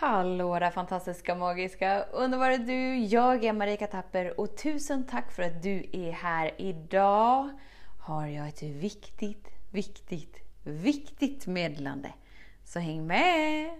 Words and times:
Hallå 0.00 0.58
där 0.58 0.70
fantastiska, 0.70 1.34
magiska, 1.34 2.02
underbara 2.12 2.56
du! 2.56 2.96
Jag 2.98 3.44
är 3.44 3.52
Marika 3.52 3.86
Tapper 3.86 4.40
och 4.40 4.56
tusen 4.56 5.06
tack 5.06 5.32
för 5.32 5.42
att 5.42 5.62
du 5.62 5.86
är 5.92 6.12
här. 6.12 6.54
Idag 6.58 7.50
har 8.00 8.26
jag 8.26 8.48
ett 8.48 8.62
viktigt, 8.62 9.48
viktigt, 9.70 10.36
viktigt 10.62 11.46
meddelande. 11.46 12.12
Så 12.64 12.78
häng 12.78 13.06
med! 13.06 13.70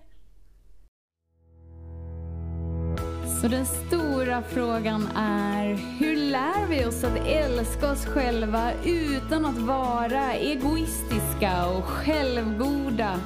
Så 3.40 3.48
den 3.48 3.66
stora 3.66 4.42
frågan 4.42 5.08
är, 5.16 5.66
hur 5.98 6.16
lär 6.16 6.66
vi 6.66 6.86
oss 6.86 7.04
att 7.04 7.26
älska 7.26 7.90
oss 7.92 8.06
själva 8.06 8.72
utan 8.84 9.46
att 9.46 9.58
vara 9.58 10.34
egoistiska 10.34 11.66
och 11.66 11.84
självgoda? 11.84 13.20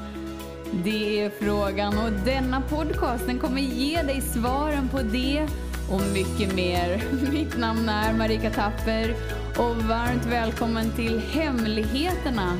Det 0.74 1.24
är 1.24 1.30
frågan 1.30 1.98
och 1.98 2.12
denna 2.12 2.60
podcast 2.60 3.26
den 3.26 3.38
kommer 3.38 3.60
ge 3.60 4.02
dig 4.02 4.20
svaren 4.20 4.88
på 4.88 5.02
det 5.02 5.48
och 5.90 6.00
mycket 6.12 6.54
mer. 6.54 7.02
Mitt 7.32 7.58
namn 7.58 7.88
är 7.88 8.12
Marika 8.12 8.50
Tapper 8.50 9.14
och 9.58 9.76
varmt 9.76 10.26
välkommen 10.26 10.90
till 10.96 11.18
Hemligheterna 11.18 12.58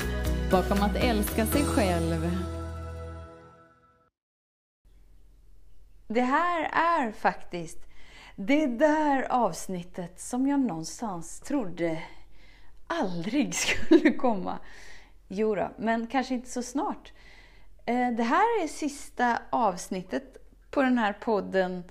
bakom 0.51 0.83
att 0.83 0.97
älska 0.97 1.47
sig 1.47 1.65
själv. 1.65 2.30
Det 6.09 6.20
här 6.20 6.62
är 6.73 7.12
faktiskt 7.12 7.79
det 8.37 8.67
där 8.67 9.33
avsnittet 9.33 10.20
som 10.20 10.47
jag 10.47 10.61
någonstans 10.61 11.41
trodde 11.41 12.03
aldrig 12.87 13.55
skulle 13.55 14.11
komma. 14.11 14.59
Jo 15.29 15.55
då, 15.55 15.70
men 15.79 16.06
kanske 16.06 16.34
inte 16.34 16.51
så 16.51 16.62
snart. 16.62 17.12
Eh, 17.87 18.11
det 18.11 18.23
här 18.23 18.63
är 18.63 18.69
sista 18.69 19.39
avsnittet 19.51 20.37
på 20.71 20.83
den 20.83 20.99
här 20.99 21.13
podden. 21.13 21.85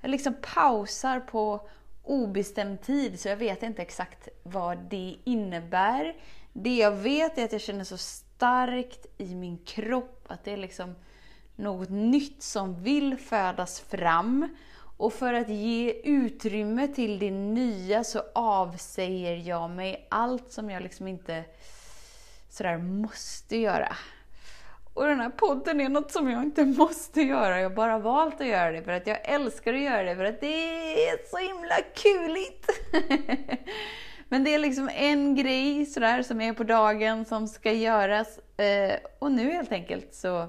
Jag 0.00 0.10
liksom 0.10 0.34
pausar 0.54 1.20
på 1.20 1.68
obestämd 2.02 2.82
tid, 2.82 3.20
så 3.20 3.28
jag 3.28 3.36
vet 3.36 3.62
inte 3.62 3.82
exakt 3.82 4.28
vad 4.42 4.78
det 4.78 5.16
innebär. 5.24 6.16
Det 6.52 6.76
jag 6.76 6.92
vet 6.92 7.38
är 7.38 7.44
att 7.44 7.52
jag 7.52 7.60
känner 7.60 7.84
så 7.84 7.96
starkt 7.96 9.06
i 9.18 9.34
min 9.34 9.58
kropp 9.58 10.24
att 10.28 10.44
det 10.44 10.52
är 10.52 10.56
liksom 10.56 10.94
något 11.56 11.90
nytt 11.90 12.42
som 12.42 12.82
vill 12.82 13.18
födas 13.18 13.80
fram. 13.80 14.56
Och 14.96 15.12
för 15.12 15.34
att 15.34 15.48
ge 15.48 15.92
utrymme 16.04 16.88
till 16.88 17.18
det 17.18 17.30
nya 17.30 18.04
så 18.04 18.22
avsäger 18.34 19.36
jag 19.36 19.70
mig 19.70 20.06
allt 20.10 20.52
som 20.52 20.70
jag 20.70 20.82
liksom 20.82 21.08
inte 21.08 21.44
sådär 22.48 22.78
måste 22.78 23.56
göra. 23.56 23.96
Och 24.98 25.06
den 25.06 25.20
här 25.20 25.30
podden 25.30 25.80
är 25.80 25.88
något 25.88 26.12
som 26.12 26.30
jag 26.30 26.42
inte 26.42 26.64
måste 26.78 27.22
göra. 27.22 27.60
Jag 27.60 27.70
har 27.70 27.76
bara 27.76 27.98
valt 27.98 28.40
att 28.40 28.46
göra 28.46 28.72
det 28.72 28.82
för 28.82 28.92
att 28.92 29.06
jag 29.06 29.18
älskar 29.24 29.74
att 29.74 29.80
göra 29.80 30.02
det 30.02 30.16
för 30.16 30.24
att 30.24 30.40
det 30.40 31.08
är 31.08 31.30
så 31.30 31.36
himla 31.36 31.74
kuligt. 31.94 32.66
Men 34.28 34.44
det 34.44 34.54
är 34.54 34.58
liksom 34.58 34.90
en 34.94 35.34
grej 35.34 35.86
sådär 35.86 36.22
som 36.22 36.40
är 36.40 36.52
på 36.52 36.64
dagen 36.64 37.24
som 37.24 37.48
ska 37.48 37.72
göras. 37.72 38.38
Eh, 38.56 38.94
och 39.18 39.32
nu 39.32 39.50
helt 39.50 39.72
enkelt 39.72 40.14
så 40.14 40.48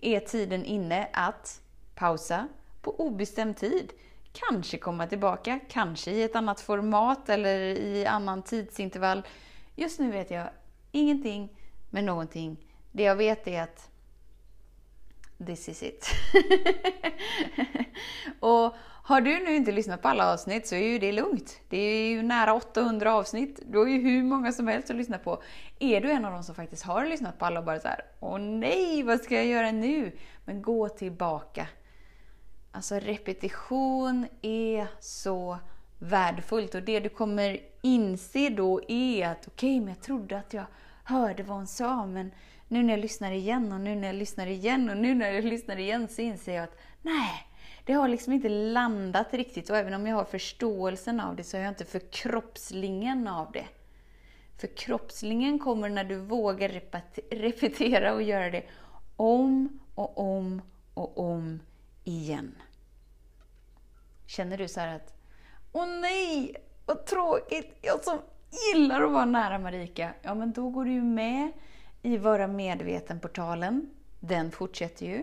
är 0.00 0.20
tiden 0.20 0.64
inne 0.64 1.08
att 1.12 1.60
pausa 1.94 2.48
på 2.82 3.00
obestämd 3.00 3.56
tid. 3.56 3.92
Kanske 4.32 4.78
komma 4.78 5.06
tillbaka, 5.06 5.60
kanske 5.68 6.10
i 6.10 6.22
ett 6.22 6.36
annat 6.36 6.60
format 6.60 7.28
eller 7.28 7.60
i 7.60 8.06
annan 8.06 8.42
tidsintervall. 8.42 9.22
Just 9.76 9.98
nu 9.98 10.10
vet 10.10 10.30
jag 10.30 10.48
ingenting 10.92 11.48
med 11.90 12.04
någonting. 12.04 12.71
Det 12.92 13.02
jag 13.02 13.16
vet 13.16 13.46
är 13.46 13.62
att 13.62 13.90
this 15.46 15.68
is 15.68 15.82
it. 15.82 16.06
och 18.40 18.74
har 19.04 19.20
du 19.20 19.44
nu 19.44 19.56
inte 19.56 19.72
lyssnat 19.72 20.02
på 20.02 20.08
alla 20.08 20.32
avsnitt 20.32 20.66
så 20.66 20.74
är 20.74 20.86
ju 20.86 20.98
det 20.98 21.12
lugnt. 21.12 21.60
Det 21.68 21.76
är 21.76 22.10
ju 22.10 22.22
nära 22.22 22.54
800 22.54 23.14
avsnitt. 23.14 23.60
Du 23.66 23.78
har 23.78 23.86
ju 23.86 24.00
hur 24.00 24.22
många 24.22 24.52
som 24.52 24.68
helst 24.68 24.90
att 24.90 24.96
lyssna 24.96 25.18
på. 25.18 25.42
Är 25.78 26.00
du 26.00 26.10
en 26.10 26.24
av 26.24 26.32
dem 26.32 26.42
som 26.42 26.54
faktiskt 26.54 26.82
har 26.82 27.06
lyssnat 27.06 27.38
på 27.38 27.44
alla 27.44 27.60
och 27.60 27.66
bara 27.66 27.80
så 27.80 27.88
här, 27.88 28.04
åh 28.20 28.38
nej, 28.38 29.02
vad 29.02 29.20
ska 29.20 29.34
jag 29.34 29.46
göra 29.46 29.70
nu? 29.70 30.16
Men 30.44 30.62
gå 30.62 30.88
tillbaka. 30.88 31.66
Alltså 32.72 32.94
repetition 32.94 34.26
är 34.42 34.86
så 35.00 35.58
värdefullt 35.98 36.74
och 36.74 36.82
det 36.82 37.00
du 37.00 37.08
kommer 37.08 37.60
inse 37.82 38.48
då 38.48 38.80
är 38.88 39.28
att 39.28 39.48
okej, 39.48 39.76
okay, 39.76 39.80
men 39.80 39.88
jag 39.88 40.02
trodde 40.02 40.38
att 40.38 40.52
jag 40.52 40.64
hörde 41.04 41.42
vad 41.42 41.56
hon 41.56 41.66
sa, 41.66 42.06
men 42.06 42.30
nu 42.72 42.82
när 42.82 42.92
jag 42.92 43.00
lyssnar 43.00 43.32
igen 43.32 43.72
och 43.72 43.80
nu 43.80 43.94
när 43.94 44.06
jag 44.06 44.16
lyssnar 44.16 44.46
igen 44.46 44.90
och 44.90 44.96
nu 44.96 45.14
när 45.14 45.32
jag 45.32 45.44
lyssnar 45.44 45.76
igen 45.76 46.08
så 46.08 46.22
inser 46.22 46.54
jag 46.54 46.64
att 46.64 46.78
nej, 47.02 47.46
det 47.84 47.92
har 47.92 48.08
liksom 48.08 48.32
inte 48.32 48.48
landat 48.48 49.34
riktigt 49.34 49.70
och 49.70 49.76
även 49.76 49.94
om 49.94 50.06
jag 50.06 50.16
har 50.16 50.24
förståelsen 50.24 51.20
av 51.20 51.36
det 51.36 51.44
så 51.44 51.56
har 51.56 51.64
jag 51.64 51.70
inte 51.70 51.84
förkroppslingen 51.84 53.28
av 53.28 53.52
det. 53.52 53.66
Förkroppslingen 54.58 55.58
kommer 55.58 55.88
när 55.88 56.04
du 56.04 56.16
vågar 56.16 56.68
repetera 57.30 58.14
och 58.14 58.22
göra 58.22 58.50
det 58.50 58.64
om 59.16 59.78
och 59.94 60.18
om 60.18 60.62
och 60.94 61.18
om 61.18 61.60
igen. 62.04 62.54
Känner 64.26 64.58
du 64.58 64.68
så 64.68 64.80
att 64.80 65.14
Åh 65.72 65.86
nej, 65.86 66.56
vad 66.86 67.06
tråkigt! 67.06 67.78
Jag 67.82 68.04
som 68.04 68.18
gillar 68.72 69.02
att 69.02 69.12
vara 69.12 69.24
nära 69.24 69.58
Marika. 69.58 70.14
Ja, 70.22 70.34
men 70.34 70.52
då 70.52 70.70
går 70.70 70.84
du 70.84 70.92
ju 70.92 71.02
med 71.02 71.52
i 72.02 72.16
Vara 72.16 72.46
medveten-portalen. 72.46 73.90
Den 74.20 74.50
fortsätter 74.50 75.06
ju. 75.06 75.22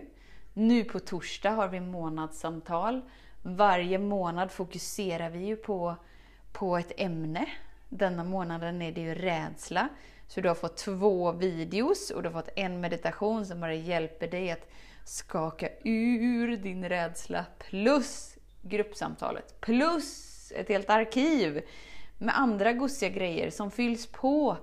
Nu 0.52 0.84
på 0.84 1.00
torsdag 1.00 1.50
har 1.50 1.68
vi 1.68 1.80
månadssamtal. 1.80 3.00
Varje 3.42 3.98
månad 3.98 4.50
fokuserar 4.50 5.30
vi 5.30 5.38
ju 5.38 5.56
på, 5.56 5.96
på 6.52 6.76
ett 6.76 6.92
ämne. 6.96 7.46
Denna 7.88 8.24
månaden 8.24 8.82
är 8.82 8.92
det 8.92 9.00
ju 9.00 9.14
rädsla. 9.14 9.88
Så 10.28 10.40
du 10.40 10.48
har 10.48 10.54
fått 10.54 10.76
två 10.76 11.32
videos 11.32 12.10
och 12.10 12.22
du 12.22 12.28
har 12.28 12.42
fått 12.42 12.52
en 12.56 12.80
meditation 12.80 13.46
som 13.46 13.60
bara 13.60 13.74
hjälper 13.74 14.28
dig 14.28 14.50
att 14.50 14.70
skaka 15.04 15.68
ur 15.84 16.56
din 16.56 16.88
rädsla. 16.88 17.44
Plus 17.58 18.38
gruppsamtalet. 18.62 19.60
Plus 19.60 20.52
ett 20.56 20.68
helt 20.68 20.90
arkiv 20.90 21.62
med 22.18 22.38
andra 22.38 22.72
gosiga 22.72 23.08
grejer 23.08 23.50
som 23.50 23.70
fylls 23.70 24.06
på 24.06 24.56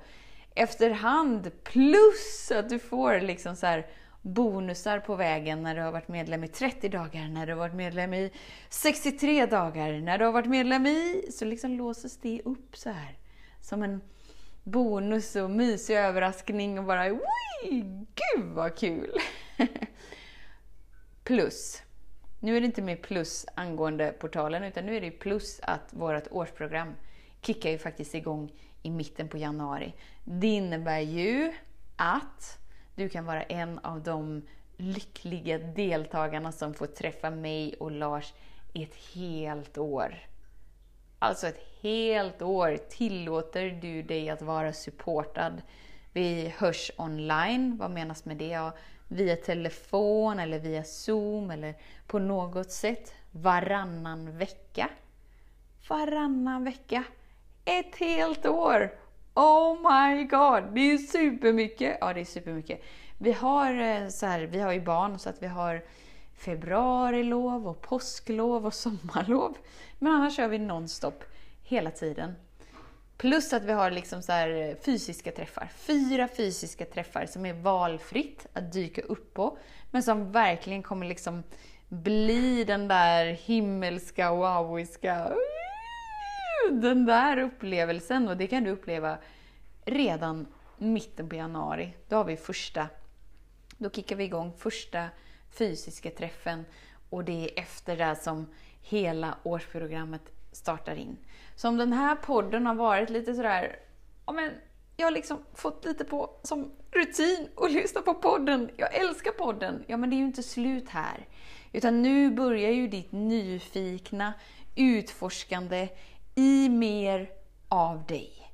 efterhand. 0.57 1.51
Plus 1.63 2.51
att 2.51 2.69
du 2.69 2.79
får 2.79 3.19
liksom 3.19 3.56
så 3.56 3.66
här 3.66 3.88
bonusar 4.22 5.00
på 5.00 5.16
vägen 5.16 5.63
när 5.63 5.75
du 5.75 5.81
har 5.81 5.91
varit 5.91 6.07
medlem 6.07 6.44
i 6.44 6.47
30 6.47 6.90
dagar, 6.90 7.28
när 7.28 7.45
du 7.45 7.53
har 7.53 7.59
varit 7.59 7.75
medlem 7.75 8.13
i 8.13 8.31
63 8.69 9.45
dagar, 9.45 10.01
när 10.01 10.18
du 10.18 10.25
har 10.25 10.31
varit 10.31 10.50
medlem 10.50 10.85
i... 10.85 11.28
Så 11.31 11.45
liksom 11.45 11.72
låses 11.72 12.18
det 12.18 12.41
upp 12.45 12.78
så 12.78 12.90
här. 12.90 13.18
Som 13.62 13.84
en 13.84 14.01
bonus 14.63 15.35
och 15.35 15.51
mysig 15.51 15.95
överraskning 15.95 16.79
och 16.79 16.85
bara 16.85 17.06
oj, 17.12 17.84
gud 18.16 18.45
vad 18.45 18.78
kul! 18.78 19.12
plus, 21.24 21.81
nu 22.39 22.57
är 22.57 22.62
det 22.62 22.66
inte 22.66 22.81
mer 22.81 22.95
plus 22.95 23.45
angående 23.56 24.12
portalen 24.12 24.63
utan 24.63 24.85
nu 24.85 24.95
är 24.95 25.01
det 25.01 25.12
plus 25.12 25.59
att 25.63 25.94
vårt 25.94 26.28
årsprogram 26.31 26.94
kickar 27.41 27.69
ju 27.69 27.78
faktiskt 27.78 28.16
igång 28.16 28.51
i 28.82 28.90
mitten 28.90 29.28
på 29.28 29.38
januari. 29.38 29.94
Det 30.24 30.48
innebär 30.48 31.00
ju 31.00 31.54
att 31.96 32.60
du 32.96 33.10
kan 33.10 33.26
vara 33.26 33.44
en 33.44 33.80
av 33.80 34.04
de 34.04 34.42
lyckliga 34.78 35.58
deltagarna 35.58 36.52
som 36.52 36.74
får 36.74 36.88
träffa 36.88 37.30
mig 37.30 37.76
och 37.80 37.92
Lars 37.92 38.34
i 38.74 38.84
ett 38.84 38.96
helt 39.14 39.78
år. 39.78 40.16
Alltså 41.20 41.48
ett 41.48 41.62
helt 41.82 42.42
år 42.42 42.78
tillåter 42.90 43.70
du 43.82 44.02
dig 44.02 44.30
att 44.30 44.42
vara 44.42 44.74
supportad. 44.74 45.62
Vi 46.14 46.54
hörs 46.58 46.92
online. 46.98 47.78
Vad 47.78 47.92
menas 47.92 48.26
med 48.26 48.38
det? 48.38 48.48
Ja, 48.48 48.72
via 49.08 49.36
telefon 49.36 50.40
eller 50.40 50.60
via 50.60 50.84
Zoom 50.84 51.52
eller 51.52 51.76
på 52.08 52.20
något 52.20 52.72
sätt 52.72 53.13
varannan 53.31 54.38
vecka. 54.38 54.90
Varannan 55.90 56.63
vecka. 56.63 57.04
Ett 57.68 57.96
helt 57.96 58.46
år! 58.46 58.92
Oh 59.34 59.75
my 59.75 60.24
god, 60.24 60.64
det 60.74 60.92
är 60.92 60.98
supermycket. 60.98 61.98
Ja, 62.02 62.14
det 62.14 62.19
är 62.19 62.25
supermycket. 62.25 62.81
Vi 63.18 63.31
har, 63.31 63.74
eh, 63.81 64.08
så 64.08 64.25
här, 64.25 64.40
vi 64.42 64.60
har 64.60 64.74
ju 64.74 64.81
barn 64.81 65.19
så 65.19 65.30
att 65.30 65.44
vi 65.44 65.48
har 65.48 65.84
februarilov 66.38 67.68
och 67.68 67.81
påsklov 67.81 68.66
och 68.66 68.74
sommarlov. 68.84 69.58
Men 70.00 70.14
annars 70.14 70.36
kör 70.36 70.48
vi 70.48 70.58
nonstop 70.58 71.24
hela 71.64 71.92
tiden. 71.92 72.34
Plus 73.18 73.54
att 73.54 73.64
vi 73.64 73.72
har 73.72 73.92
liksom 73.92 74.22
så 74.22 74.31
här 74.31 74.50
eh, 74.50 74.75
fysiska 74.75 75.31
träffar. 75.31 75.70
Fyra 75.75 76.28
fysiska 76.28 76.86
träffar 76.86 77.25
som 77.25 77.46
är 77.46 77.54
valfritt 77.54 78.48
att 78.54 78.74
dyka 78.74 79.02
upp 79.02 79.34
på. 79.34 79.58
Men 79.92 80.04
som 80.04 80.31
verkligen 80.31 80.84
kommer 80.84 81.06
liksom 81.06 81.44
bli 81.90 82.63
den 82.63 82.88
där 82.88 83.25
himmelska, 83.25 84.34
wowiska 84.34 85.34
den 86.69 87.06
där 87.06 87.38
upplevelsen 87.38 88.28
och 88.28 88.38
det 88.38 88.48
kan 88.48 88.64
du 88.64 88.72
uppleva 88.72 89.18
redan 89.86 90.48
mitten 90.78 91.30
på 91.30 91.36
januari. 91.36 91.94
Då 92.08 92.16
har 92.16 92.24
vi 92.24 92.38
första, 92.38 92.88
då 93.78 93.90
kickar 93.90 94.16
vi 94.16 94.24
igång 94.24 94.54
första 94.58 95.06
fysiska 95.52 96.10
träffen 96.12 96.66
och 97.10 97.24
det 97.24 97.44
är 97.44 97.60
efter 97.60 97.98
det 97.98 98.16
som 98.16 98.48
hela 98.81 99.38
årsprogrammet 99.44 100.22
startar 100.52 100.96
in. 100.96 101.18
Så 101.56 101.68
om 101.68 101.78
den 101.78 101.94
här 101.94 102.16
podden 102.16 102.66
har 102.66 102.75
varit 102.75 103.10
lite 103.10 103.34
sådär, 103.34 103.80
ja 104.25 104.31
men 104.34 104.52
jag 104.98 105.06
har 105.06 105.12
liksom 105.12 105.38
fått 105.54 105.86
lite 105.86 106.06
på 106.06 106.30
som 106.44 106.72
rutin 106.92 107.48
att 107.56 107.72
lyssna 107.72 108.02
på 108.02 108.13
podden. 108.13 108.70
Jag 108.78 108.96
älskar 108.96 109.31
podden. 109.31 109.84
Ja, 109.88 109.98
men 109.98 110.10
det 110.10 110.16
är 110.16 110.18
ju 110.18 110.25
inte 110.25 110.44
slut 110.44 110.90
här. 110.90 111.28
Utan 111.72 112.02
nu 112.02 112.31
börjar 112.31 112.72
ju 112.72 112.88
ditt 112.88 113.12
nyfikna 113.12 114.34
utforskande 114.75 115.90
i 116.38 116.69
mer 116.69 117.31
av 117.69 118.06
dig. 118.06 118.51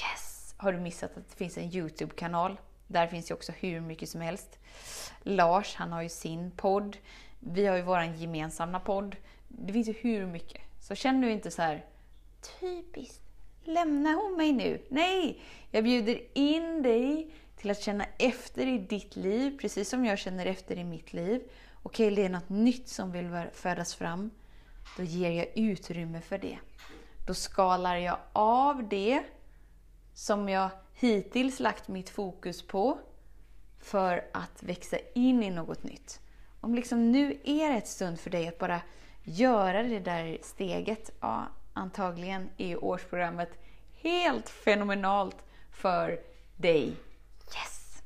Yes! 0.00 0.54
Har 0.56 0.72
du 0.72 0.78
missat 0.78 1.16
att 1.16 1.28
det 1.28 1.36
finns 1.36 1.58
en 1.58 1.74
Youtube-kanal? 1.74 2.60
Där 2.86 3.06
finns 3.06 3.30
ju 3.30 3.34
också 3.34 3.52
hur 3.52 3.80
mycket 3.80 4.08
som 4.08 4.20
helst. 4.20 4.58
Lars, 5.22 5.74
han 5.74 5.92
har 5.92 6.02
ju 6.02 6.08
sin 6.08 6.50
podd. 6.50 6.96
Vi 7.40 7.66
har 7.66 7.76
ju 7.76 7.82
vår 7.82 8.02
gemensamma 8.02 8.80
podd. 8.80 9.16
Det 9.48 9.72
finns 9.72 9.88
ju 9.88 9.92
hur 9.92 10.26
mycket. 10.26 10.60
Så 10.80 10.94
känn 10.94 11.20
du 11.20 11.30
inte 11.30 11.50
så 11.50 11.62
här 11.62 11.84
typiskt, 12.60 13.22
lämnar 13.64 14.14
hon 14.14 14.36
mig 14.36 14.52
nu? 14.52 14.82
Nej! 14.88 15.40
Jag 15.70 15.84
bjuder 15.84 16.20
in 16.34 16.82
dig 16.82 17.30
till 17.56 17.70
att 17.70 17.82
känna 17.82 18.04
efter 18.18 18.66
i 18.66 18.78
ditt 18.78 19.16
liv, 19.16 19.58
precis 19.60 19.88
som 19.88 20.04
jag 20.04 20.18
känner 20.18 20.46
efter 20.46 20.76
i 20.76 20.84
mitt 20.84 21.12
liv. 21.12 21.42
Okej, 21.82 22.10
det 22.10 22.24
är 22.24 22.28
något 22.28 22.48
nytt 22.48 22.88
som 22.88 23.12
vill 23.12 23.46
födas 23.52 23.94
fram. 23.94 24.30
Då 24.96 25.02
ger 25.02 25.30
jag 25.30 25.48
utrymme 25.54 26.20
för 26.20 26.38
det. 26.38 26.58
Då 27.28 27.34
skalar 27.34 27.96
jag 27.96 28.18
av 28.32 28.88
det 28.88 29.22
som 30.14 30.48
jag 30.48 30.70
hittills 30.94 31.60
lagt 31.60 31.88
mitt 31.88 32.10
fokus 32.10 32.66
på 32.66 32.98
för 33.80 34.24
att 34.32 34.62
växa 34.62 34.96
in 35.14 35.42
i 35.42 35.50
något 35.50 35.82
nytt. 35.82 36.20
Om 36.60 36.74
liksom 36.74 37.12
nu 37.12 37.40
är 37.44 37.76
ett 37.76 37.88
stund 37.88 38.20
för 38.20 38.30
dig 38.30 38.48
att 38.48 38.58
bara 38.58 38.80
göra 39.22 39.82
det 39.82 40.00
där 40.00 40.38
steget, 40.42 41.10
ja, 41.20 41.46
antagligen 41.72 42.50
är 42.56 42.84
årsprogrammet 42.84 43.50
helt 44.02 44.48
fenomenalt 44.48 45.44
för 45.70 46.20
dig. 46.56 46.96
Yes! 47.54 48.02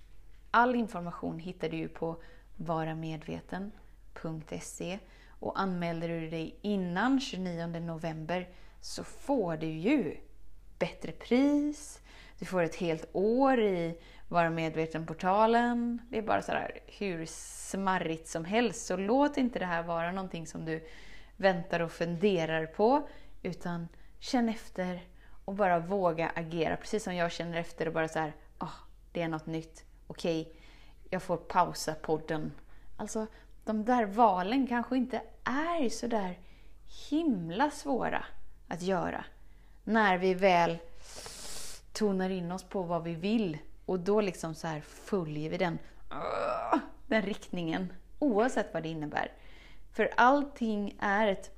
All 0.51 0.75
information 0.75 1.39
hittar 1.39 1.69
du 1.69 1.89
på 1.89 2.23
varamedveten.se 2.57 4.99
och 5.29 5.61
anmäler 5.61 6.09
du 6.09 6.31
dig 6.31 6.59
innan 6.63 7.21
29 7.21 7.67
november 7.67 8.49
så 8.83 9.05
får 9.05 9.57
du 9.57 9.67
ju 9.67 10.17
bättre 10.79 11.13
pris, 11.13 12.01
du 12.39 12.45
får 12.45 12.63
ett 12.63 12.77
helt 12.77 13.07
år 13.13 13.61
i 13.61 13.99
Vara 14.33 14.51
medveten-portalen. 14.51 16.03
Det 16.11 16.19
är 16.19 16.23
bara 16.23 16.43
sådär 16.43 16.81
hur 16.87 17.27
smarrigt 17.27 18.29
som 18.29 18.45
helst. 18.45 18.87
Så 18.87 18.97
låt 18.97 19.37
inte 19.37 19.59
det 19.59 19.67
här 19.67 19.83
vara 19.83 20.13
någonting 20.13 20.47
som 20.47 20.65
du 20.65 20.87
väntar 21.37 21.81
och 21.81 21.93
funderar 21.93 22.67
på, 22.67 23.09
utan 23.43 23.89
känn 24.19 24.49
efter 24.49 25.03
och 25.45 25.55
bara 25.55 25.79
våga 25.79 26.29
agera. 26.35 26.77
Precis 26.77 27.05
som 27.05 27.15
jag 27.15 27.33
känner 27.33 27.59
efter 27.59 27.87
och 27.87 27.95
bara 27.95 28.09
så 28.09 28.19
här, 28.19 28.33
oh, 28.61 28.75
det 29.13 29.23
är 29.23 29.29
något 29.29 29.47
nytt. 29.47 29.85
Okej, 30.07 30.41
okay, 30.41 30.55
jag 31.11 31.23
får 31.23 31.37
pausa 31.37 31.95
podden. 31.95 32.53
Alltså, 32.97 33.27
de 33.65 33.85
där 33.85 34.05
valen 34.05 34.67
kanske 34.67 34.97
inte 34.97 35.23
är 35.45 35.89
sådär 35.89 36.39
himla 37.11 37.71
svåra 37.71 38.25
att 38.73 38.83
göra. 38.83 39.25
När 39.85 40.19
vi 40.19 40.35
väl 40.35 40.79
tonar 41.93 42.31
in 42.31 42.53
oss 42.53 42.63
på 42.63 42.83
vad 42.83 43.05
vi 43.05 43.15
vill 43.15 43.59
och 43.87 44.01
då 44.01 44.21
liksom 44.21 44.55
så 44.55 44.67
här 44.67 44.81
följer 44.81 45.51
vi 45.51 45.59
den, 45.59 45.79
den 47.07 47.23
riktningen 47.23 47.93
oavsett 48.19 48.75
vad 48.75 48.83
det 48.83 48.89
innebär. 48.89 49.33
För 49.93 50.11
allting 50.17 50.97
är 51.01 51.27
ett 51.27 51.51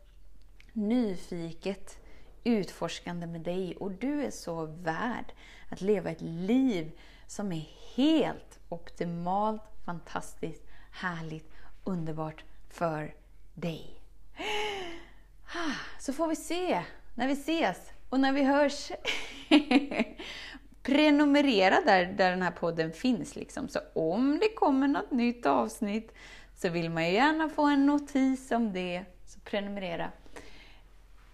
nyfiket 0.73 1.99
utforskande 2.45 3.27
med 3.27 3.41
dig 3.41 3.77
och 3.77 3.91
du 3.91 4.25
är 4.25 4.31
så 4.31 4.67
värd 4.67 5.33
att 5.69 5.81
leva 5.81 6.11
ett 6.11 6.21
liv 6.21 6.93
som 7.27 7.53
är 7.53 7.69
helt 7.95 8.59
optimalt, 8.69 9.63
fantastiskt, 9.85 10.63
härligt, 10.91 11.53
underbart 11.85 12.45
för 12.69 13.15
dig. 13.55 14.01
Ah, 15.57 16.01
så 16.01 16.13
får 16.13 16.29
vi 16.29 16.37
se 16.37 16.85
när 17.15 17.29
vi 17.29 17.33
ses 17.33 17.93
och 18.09 18.21
när 18.21 18.33
vi 18.33 18.43
hörs. 18.43 18.93
Prenumerera 20.83 21.81
där, 21.87 22.07
där 22.07 22.31
den 22.31 22.43
här 22.43 22.51
podden 22.51 22.93
finns. 22.93 23.37
Liksom. 23.37 23.69
Så 23.69 23.81
om 23.95 24.39
det 24.39 24.49
kommer 24.49 24.89
något 24.89 25.11
nytt 25.11 25.47
avsnitt 25.47 26.15
så 26.55 26.69
vill 26.69 26.91
man 26.91 27.13
gärna 27.13 27.49
få 27.49 27.65
en 27.65 27.87
notis 27.87 28.51
om 28.51 28.73
det. 28.73 29.05
Så 29.27 29.41
prenumerera. 29.41 30.11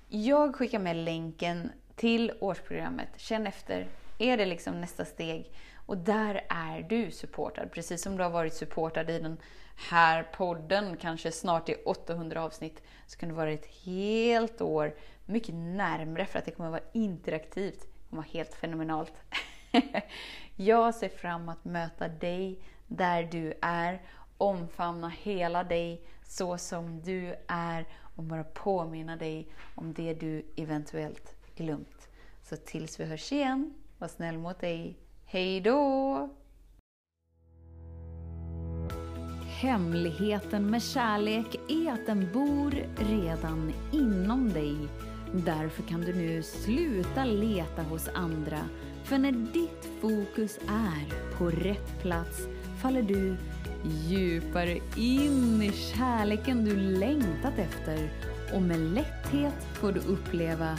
Jag 0.08 0.54
skickar 0.54 0.78
med 0.78 0.96
länken 0.96 1.70
till 1.96 2.32
årsprogrammet. 2.40 3.08
Känn 3.16 3.46
efter. 3.46 3.86
Är 4.20 4.36
det 4.36 4.46
liksom 4.46 4.80
nästa 4.80 5.04
steg? 5.04 5.52
Och 5.86 5.98
där 5.98 6.46
är 6.48 6.82
du 6.82 7.10
supportad, 7.10 7.72
precis 7.72 8.02
som 8.02 8.16
du 8.16 8.22
har 8.22 8.30
varit 8.30 8.54
supportad 8.54 9.10
i 9.10 9.18
den 9.18 9.36
här 9.76 10.22
podden, 10.22 10.96
kanske 10.96 11.32
snart 11.32 11.68
i 11.68 11.74
800 11.84 12.42
avsnitt, 12.42 12.82
så 13.06 13.18
kan 13.18 13.28
du 13.28 13.34
vara 13.34 13.50
ett 13.50 13.66
helt 13.66 14.60
år 14.60 14.94
mycket 15.24 15.54
närmre 15.54 16.26
för 16.26 16.38
att 16.38 16.44
det 16.44 16.50
kommer 16.50 16.68
att 16.68 16.72
vara 16.72 16.90
interaktivt. 16.92 17.80
Det 17.80 18.10
kommer 18.10 18.22
vara 18.22 18.32
helt 18.32 18.54
fenomenalt. 18.54 19.12
Jag 20.56 20.94
ser 20.94 21.08
fram 21.08 21.42
emot 21.42 21.56
att 21.56 21.64
möta 21.64 22.08
dig 22.08 22.62
där 22.86 23.22
du 23.22 23.54
är, 23.62 24.02
omfamna 24.38 25.08
hela 25.08 25.64
dig 25.64 26.02
så 26.24 26.58
som 26.58 27.02
du 27.02 27.34
är 27.48 27.86
och 28.16 28.24
bara 28.24 28.44
påminna 28.44 29.16
dig 29.16 29.48
om 29.74 29.92
det 29.92 30.14
du 30.14 30.46
eventuellt 30.56 31.34
glömt. 31.56 32.08
Så 32.42 32.56
tills 32.56 33.00
vi 33.00 33.04
hörs 33.04 33.32
igen, 33.32 33.74
var 34.00 34.08
snäll 34.08 34.38
mot 34.38 34.60
dig. 34.60 34.96
Hej 35.24 35.60
då! 35.60 36.28
Hemligheten 39.60 40.70
med 40.70 40.82
kärlek 40.82 41.56
är 41.68 41.92
att 41.92 42.06
den 42.06 42.32
bor 42.32 42.74
redan 42.96 43.72
inom 43.92 44.48
dig. 44.48 44.76
Därför 45.32 45.82
kan 45.82 46.00
du 46.00 46.14
nu 46.14 46.42
sluta 46.42 47.24
leta 47.24 47.82
hos 47.82 48.08
andra. 48.14 48.58
För 49.04 49.18
när 49.18 49.32
ditt 49.32 49.88
fokus 50.00 50.58
är 50.68 51.36
på 51.38 51.50
rätt 51.50 52.02
plats 52.02 52.38
faller 52.82 53.02
du 53.02 53.36
djupare 54.08 54.78
in 54.96 55.62
i 55.62 55.72
kärleken 55.72 56.64
du 56.64 56.76
längtat 56.76 57.58
efter 57.58 58.10
och 58.54 58.62
med 58.62 58.80
lätthet 58.80 59.64
får 59.72 59.92
du 59.92 60.00
uppleva 60.00 60.78